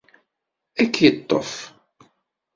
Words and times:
Ad 0.81 0.89
k-iṭṭef. 0.95 1.51